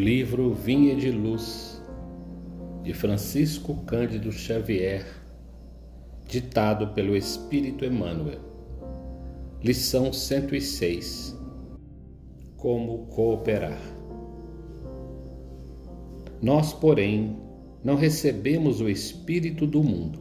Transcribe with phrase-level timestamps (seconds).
[0.00, 1.78] livro Vinha de Luz,
[2.82, 5.04] de Francisco Cândido Xavier,
[6.26, 8.40] ditado pelo Espírito Emmanuel.
[9.62, 11.38] Lição 106
[12.56, 13.78] Como cooperar.
[16.40, 17.36] Nós, porém,
[17.84, 20.20] não recebemos o Espírito do mundo,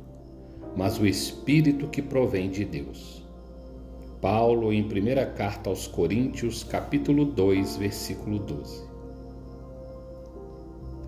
[0.75, 3.25] mas o Espírito que provém de Deus.
[4.19, 8.88] Paulo, em primeira carta aos Coríntios, capítulo 2, versículo 12.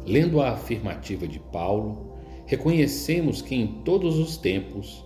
[0.06, 2.16] Lendo a afirmativa de Paulo,
[2.46, 5.06] reconhecemos que em todos os tempos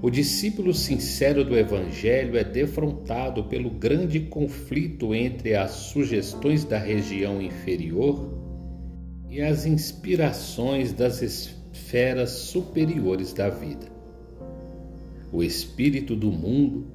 [0.00, 7.40] o discípulo sincero do Evangelho é defrontado pelo grande conflito entre as sugestões da região
[7.40, 8.36] inferior
[9.30, 13.86] e as inspirações das esferas superiores da vida.
[15.32, 16.88] O espírito do mundo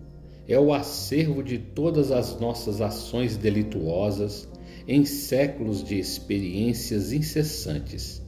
[0.47, 4.47] é o acervo de todas as nossas ações delituosas
[4.87, 8.21] em séculos de experiências incessantes,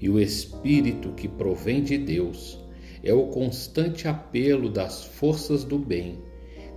[0.00, 2.58] e o Espírito que provém de Deus
[3.04, 6.18] é o constante apelo das forças do bem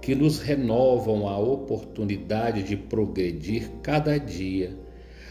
[0.02, 4.78] que nos renovam a oportunidade de progredir cada dia,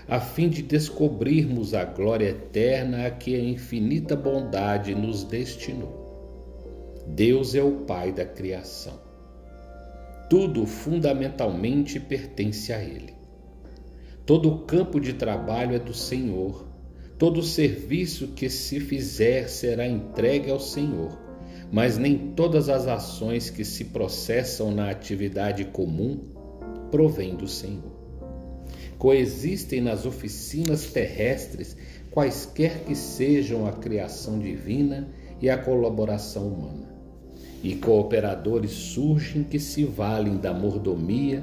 [0.08, 6.02] a fim de descobrirmos a glória eterna a que a infinita bondade nos destinou.
[7.06, 9.03] Deus é o Pai da criação.
[10.28, 13.12] Tudo fundamentalmente pertence a Ele.
[14.24, 16.66] Todo o campo de trabalho é do Senhor.
[17.18, 21.16] Todo serviço que se fizer será entregue ao Senhor,
[21.70, 26.20] mas nem todas as ações que se processam na atividade comum
[26.90, 27.92] provêm do Senhor.
[28.98, 31.76] Coexistem nas oficinas terrestres,
[32.10, 35.08] quaisquer que sejam a criação divina
[35.40, 36.93] e a colaboração humana.
[37.64, 41.42] E cooperadores surgem que se valem da mordomia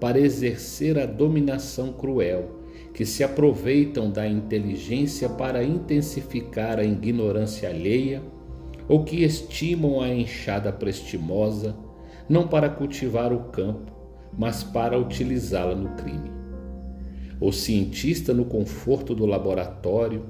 [0.00, 2.58] para exercer a dominação cruel,
[2.92, 8.20] que se aproveitam da inteligência para intensificar a ignorância alheia,
[8.88, 11.76] ou que estimam a enxada prestimosa,
[12.28, 13.92] não para cultivar o campo,
[14.36, 16.32] mas para utilizá-la no crime.
[17.40, 20.24] O cientista no conforto do laboratório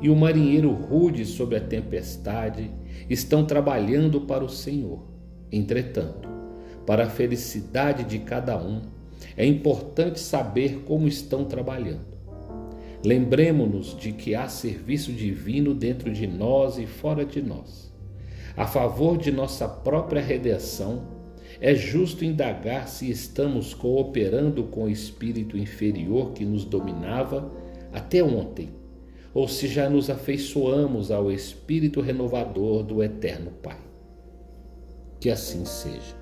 [0.00, 2.70] e o marinheiro rude sob a tempestade
[3.08, 5.04] estão trabalhando para o Senhor.
[5.52, 6.28] Entretanto,
[6.86, 8.82] para a felicidade de cada um,
[9.36, 12.10] é importante saber como estão trabalhando.
[13.04, 17.90] Lembremos-nos de que há serviço divino dentro de nós e fora de nós.
[18.56, 21.20] A favor de nossa própria redenção,
[21.60, 27.52] é justo indagar se estamos cooperando com o espírito inferior que nos dominava
[27.92, 28.70] até ontem,
[29.32, 33.78] ou se já nos afeiçoamos ao espírito renovador do Eterno Pai.
[35.20, 36.19] Que assim seja.